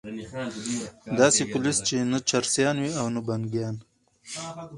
[1.17, 3.75] داسي پولیس چې نه چرسیان وي او نه بنګیان